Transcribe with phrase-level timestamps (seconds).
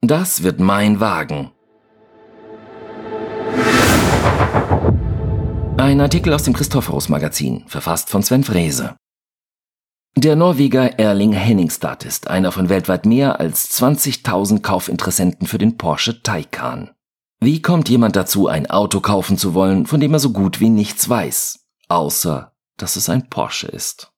[0.00, 1.50] Das wird mein Wagen.
[5.76, 8.94] Ein Artikel aus dem Christophorus Magazin, verfasst von Sven Frese.
[10.16, 16.22] Der Norweger Erling Henningstad ist einer von weltweit mehr als 20.000 Kaufinteressenten für den Porsche
[16.22, 16.90] Taycan.
[17.40, 20.70] Wie kommt jemand dazu, ein Auto kaufen zu wollen, von dem er so gut wie
[20.70, 21.58] nichts weiß,
[21.88, 24.12] außer dass es ein Porsche ist?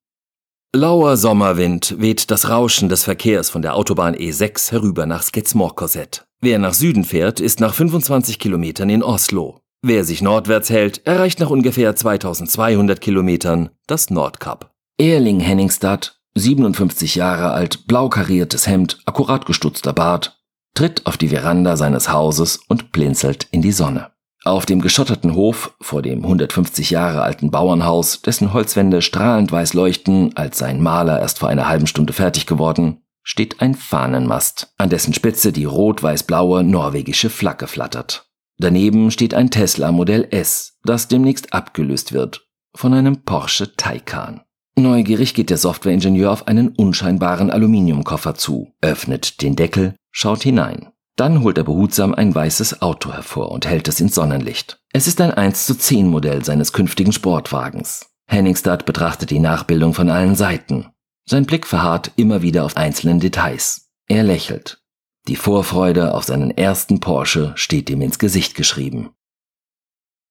[0.73, 6.27] Lauer Sommerwind weht das Rauschen des Verkehrs von der Autobahn E6 herüber nach Sketsmore-Korsett.
[6.41, 9.63] Wer nach Süden fährt, ist nach 25 Kilometern in Oslo.
[9.83, 14.71] Wer sich nordwärts hält, erreicht nach ungefähr 2200 Kilometern das Nordkap.
[14.97, 20.41] Erling Henningstad, 57 Jahre alt, blau kariertes Hemd, akkurat gestutzter Bart,
[20.75, 24.13] tritt auf die Veranda seines Hauses und blinzelt in die Sonne.
[24.45, 30.35] Auf dem geschotterten Hof vor dem 150 Jahre alten Bauernhaus, dessen Holzwände strahlend weiß leuchten,
[30.37, 35.13] als sein Maler erst vor einer halben Stunde fertig geworden, steht ein Fahnenmast, an dessen
[35.13, 38.31] Spitze die rot-weiß-blaue norwegische Flagge flattert.
[38.57, 44.43] Daneben steht ein Tesla Modell S, das demnächst abgelöst wird von einem Porsche Taycan.
[44.77, 50.89] Neugierig geht der Softwareingenieur auf einen unscheinbaren Aluminiumkoffer zu, öffnet den Deckel, schaut hinein.
[51.21, 54.81] Dann holt er behutsam ein weißes Auto hervor und hält es ins Sonnenlicht.
[54.91, 58.07] Es ist ein 1 zu 10 Modell seines künftigen Sportwagens.
[58.27, 60.87] Henningstad betrachtet die Nachbildung von allen Seiten.
[61.29, 63.91] Sein Blick verharrt immer wieder auf einzelnen Details.
[64.09, 64.83] Er lächelt.
[65.29, 69.11] Die Vorfreude auf seinen ersten Porsche steht ihm ins Gesicht geschrieben.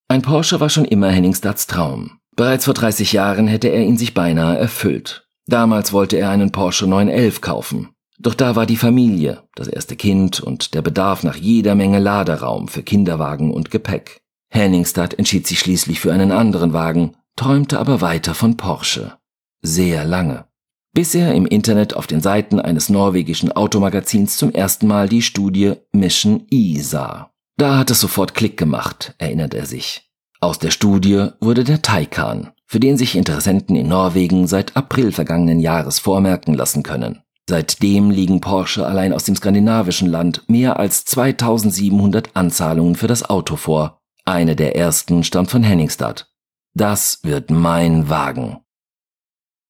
[0.07, 2.17] Ein Porsche war schon immer Henningstads Traum.
[2.35, 5.27] Bereits vor 30 Jahren hätte er ihn sich beinahe erfüllt.
[5.45, 7.89] Damals wollte er einen Porsche 911 kaufen.
[8.21, 12.67] Doch da war die Familie, das erste Kind und der Bedarf nach jeder Menge Laderaum
[12.67, 14.21] für Kinderwagen und Gepäck.
[14.49, 19.13] Henningstad entschied sich schließlich für einen anderen Wagen, träumte aber weiter von Porsche.
[19.61, 20.45] Sehr lange.
[20.93, 25.75] Bis er im Internet auf den Seiten eines norwegischen Automagazins zum ersten Mal die Studie
[25.93, 27.31] Mission E sah.
[27.57, 30.09] Da hat es sofort Klick gemacht, erinnert er sich.
[30.41, 35.59] Aus der Studie wurde der Taycan, für den sich Interessenten in Norwegen seit April vergangenen
[35.59, 37.21] Jahres vormerken lassen können.
[37.49, 43.55] Seitdem liegen Porsche allein aus dem skandinavischen Land mehr als 2700 Anzahlungen für das Auto
[43.55, 44.01] vor.
[44.23, 46.29] Eine der ersten stammt von Henningstad.
[46.75, 48.59] Das wird mein Wagen.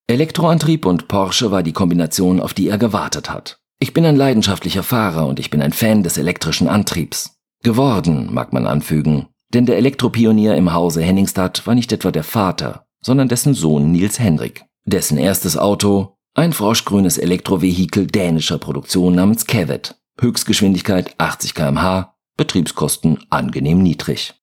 [0.07, 3.61] Elektroantrieb und Porsche war die Kombination, auf die er gewartet hat.
[3.79, 7.39] Ich bin ein leidenschaftlicher Fahrer und ich bin ein Fan des elektrischen Antriebs.
[7.63, 12.87] Geworden, mag man anfügen, denn der Elektropionier im Hause Henningstad war nicht etwa der Vater,
[12.99, 14.65] sondern dessen Sohn Nils Henrik.
[14.83, 19.95] Dessen erstes Auto, ein froschgrünes Elektrovehikel dänischer Produktion namens Kevet.
[20.21, 24.35] Höchstgeschwindigkeit 80 kmh, Betriebskosten angenehm niedrig.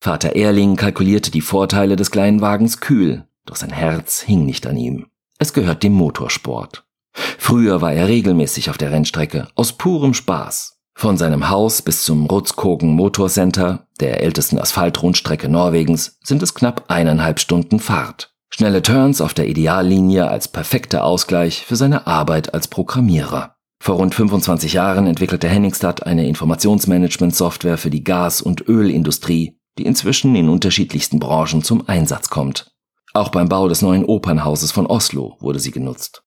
[0.00, 4.78] Vater Erling kalkulierte die Vorteile des kleinen Wagens kühl, doch sein Herz hing nicht an
[4.78, 5.08] ihm.
[5.38, 6.86] Es gehört dem Motorsport.
[7.12, 10.78] Früher war er regelmäßig auf der Rennstrecke, aus purem Spaß.
[10.94, 17.40] Von seinem Haus bis zum Rutskogen Motorcenter, der ältesten Asphaltrundstrecke Norwegens, sind es knapp eineinhalb
[17.40, 18.31] Stunden Fahrt.
[18.54, 23.56] Schnelle Turns auf der Ideallinie als perfekter Ausgleich für seine Arbeit als Programmierer.
[23.82, 30.36] Vor rund 25 Jahren entwickelte Henningstad eine Informationsmanagement-Software für die Gas- und Ölindustrie, die inzwischen
[30.36, 32.70] in unterschiedlichsten Branchen zum Einsatz kommt.
[33.14, 36.22] Auch beim Bau des neuen Opernhauses von Oslo wurde sie genutzt.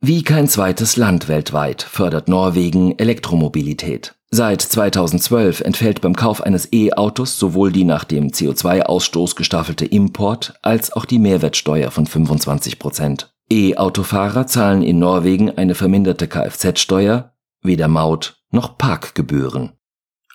[0.00, 4.14] Wie kein zweites Land weltweit fördert Norwegen Elektromobilität.
[4.36, 10.92] Seit 2012 entfällt beim Kauf eines E-Autos sowohl die nach dem CO2-Ausstoß gestaffelte Import als
[10.92, 13.32] auch die Mehrwertsteuer von 25 Prozent.
[13.48, 19.74] E-Autofahrer zahlen in Norwegen eine verminderte Kfz-Steuer, weder Maut noch Parkgebühren.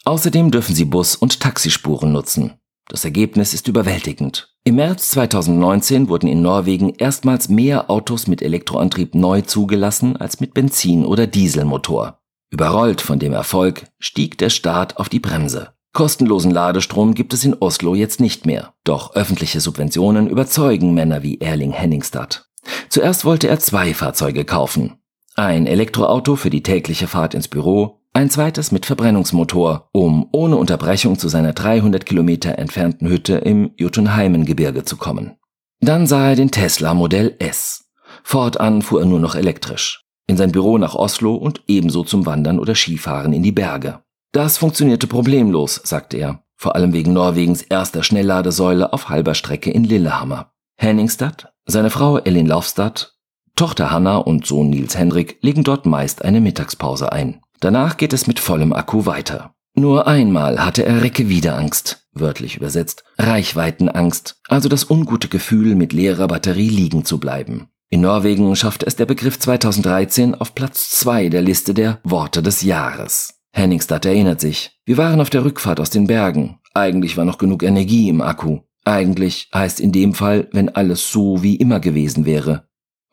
[0.06, 2.54] Außerdem dürfen sie Bus- und Taxispuren nutzen.
[2.88, 4.56] Das Ergebnis ist überwältigend.
[4.64, 10.54] Im März 2019 wurden in Norwegen erstmals mehr Autos mit Elektroantrieb neu zugelassen als mit
[10.54, 12.20] Benzin- oder Dieselmotor.
[12.52, 15.74] Überrollt von dem Erfolg stieg der Staat auf die Bremse.
[15.94, 18.74] Kostenlosen Ladestrom gibt es in Oslo jetzt nicht mehr.
[18.84, 22.46] Doch öffentliche Subventionen überzeugen Männer wie Erling Henningstad.
[22.90, 25.00] Zuerst wollte er zwei Fahrzeuge kaufen.
[25.36, 31.20] Ein Elektroauto für die tägliche Fahrt ins Büro ein zweites mit Verbrennungsmotor, um ohne Unterbrechung
[31.20, 35.38] zu seiner 300 Kilometer entfernten Hütte im Jotunheimen-Gebirge zu kommen.
[35.80, 37.86] Dann sah er den Tesla Modell S.
[38.24, 40.09] Fortan fuhr er nur noch elektrisch.
[40.30, 44.04] In sein Büro nach Oslo und ebenso zum Wandern oder Skifahren in die Berge.
[44.32, 49.86] Das funktionierte problemlos, sagte er, vor allem wegen Norwegens erster Schnellladesäule auf halber Strecke in
[49.86, 50.52] Lillehammer.
[50.78, 53.16] Henningstad, seine Frau Elin Laufstad,
[53.56, 57.42] Tochter Hanna und Sohn Nils Henrik legen dort meist eine Mittagspause ein.
[57.60, 59.56] Danach geht es mit vollem Akku weiter.
[59.74, 65.92] Nur einmal hatte er Recke wieder Angst, wörtlich übersetzt, Reichweitenangst, also das ungute Gefühl, mit
[65.92, 67.70] leerer Batterie liegen zu bleiben.
[67.92, 72.62] In Norwegen schaffte es der Begriff 2013 auf Platz zwei der Liste der Worte des
[72.62, 73.40] Jahres.
[73.52, 74.80] Henningstadt erinnert sich.
[74.86, 76.60] Wir waren auf der Rückfahrt aus den Bergen.
[76.76, 78.60] Eigentlich war noch genug Energie im Akku.
[78.86, 82.68] Eigentlich heißt in dem Fall, wenn alles so wie immer gewesen wäre.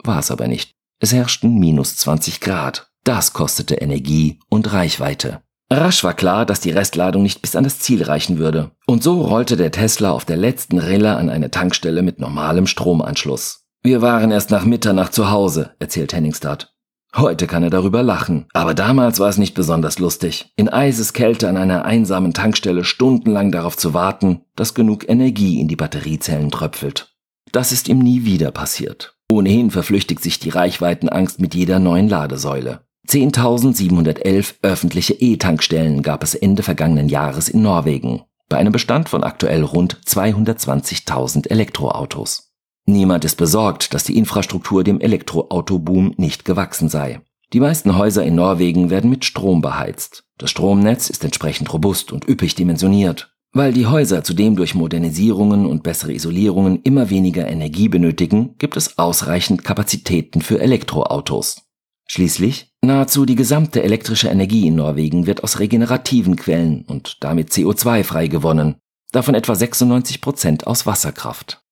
[0.05, 0.73] War es aber nicht.
[1.01, 2.91] Es herrschten minus 20 Grad.
[3.03, 5.41] Das kostete Energie und Reichweite.
[5.71, 8.73] Rasch war klar, dass die Restladung nicht bis an das Ziel reichen würde.
[8.87, 13.66] Und so rollte der Tesla auf der letzten Rille an eine Tankstelle mit normalem Stromanschluss.
[13.87, 16.75] Wir waren erst nach Mitternacht zu Hause, erzählt Henningstadt.
[17.15, 18.47] Heute kann er darüber lachen.
[18.53, 23.77] Aber damals war es nicht besonders lustig, in Eiseskälte an einer einsamen Tankstelle stundenlang darauf
[23.77, 27.15] zu warten, dass genug Energie in die Batteriezellen tröpfelt.
[27.53, 29.15] Das ist ihm nie wieder passiert.
[29.31, 32.81] Ohnehin verflüchtigt sich die Reichweitenangst mit jeder neuen Ladesäule.
[33.07, 39.63] 10.711 öffentliche E-Tankstellen gab es Ende vergangenen Jahres in Norwegen, bei einem Bestand von aktuell
[39.63, 42.47] rund 220.000 Elektroautos.
[42.87, 47.21] Niemand ist besorgt, dass die Infrastruktur dem Elektroautoboom nicht gewachsen sei.
[47.53, 50.25] Die meisten Häuser in Norwegen werden mit Strom beheizt.
[50.39, 53.33] Das Stromnetz ist entsprechend robust und üppig dimensioniert.
[53.53, 58.99] Weil die Häuser zudem durch Modernisierungen und bessere Isolierungen immer weniger Energie benötigen, gibt es
[58.99, 61.63] ausreichend Kapazitäten für Elektroautos.
[62.07, 68.05] Schließlich, nahezu die gesamte elektrische Energie in Norwegen wird aus regenerativen Quellen und damit CO2
[68.05, 68.77] frei gewonnen,
[69.11, 71.66] davon etwa 96 Prozent aus Wasserkraft.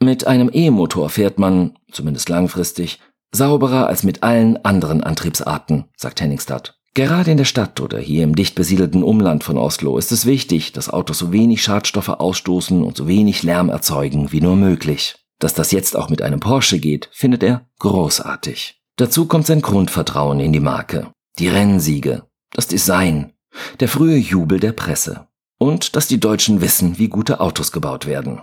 [0.00, 3.00] Mit einem E-Motor fährt man, zumindest langfristig,
[3.32, 6.78] sauberer als mit allen anderen Antriebsarten, sagt Henningstadt.
[6.94, 10.72] Gerade in der Stadt oder hier im dicht besiedelten Umland von Oslo ist es wichtig,
[10.72, 15.16] dass Autos so wenig Schadstoffe ausstoßen und so wenig Lärm erzeugen wie nur möglich.
[15.38, 18.80] Dass das jetzt auch mit einem Porsche geht, findet er großartig.
[18.96, 23.32] Dazu kommt sein Grundvertrauen in die Marke, die Rennsiege, das Design,
[23.78, 25.28] der frühe Jubel der Presse
[25.58, 28.40] und dass die Deutschen wissen, wie gute Autos gebaut werden.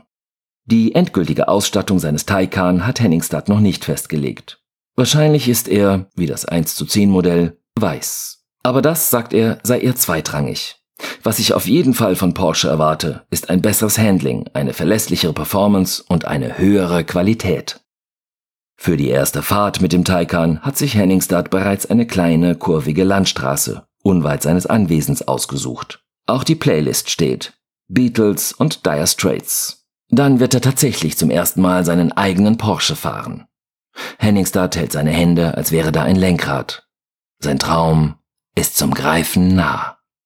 [0.65, 4.61] Die endgültige Ausstattung seines Taycan hat Henningstadt noch nicht festgelegt.
[4.95, 8.43] Wahrscheinlich ist er, wie das 1 zu 10 Modell, weiß.
[8.63, 10.77] Aber das, sagt er, sei eher zweitrangig.
[11.21, 16.03] Was ich auf jeden Fall von Porsche erwarte, ist ein besseres Handling, eine verlässlichere Performance
[16.07, 17.81] und eine höhere Qualität.
[18.77, 23.85] Für die erste Fahrt mit dem Taycan hat sich Henningstadt bereits eine kleine, kurvige Landstraße
[24.05, 26.03] unweit seines Anwesens ausgesucht.
[26.27, 27.53] Auch die Playlist steht.
[27.87, 29.84] Beatles und Dire Straits.
[30.15, 33.47] Dann wird er tatsächlich zum ersten Mal seinen eigenen Porsche fahren.
[34.17, 36.87] Henningstadt hält seine Hände, als wäre da ein Lenkrad.
[37.39, 38.15] Sein Traum
[38.55, 39.94] ist zum Greifen nah.